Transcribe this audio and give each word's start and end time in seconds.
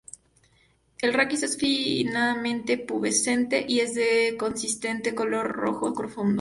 El 0.97 1.13
raquis 1.13 1.43
es 1.43 1.57
finamente 1.59 2.79
pubescente 2.79 3.63
y 3.67 3.81
es 3.81 3.93
de 3.93 4.29
un 4.31 4.37
consistente 4.39 5.13
color 5.13 5.51
rojo 5.55 5.93
profundo. 5.93 6.29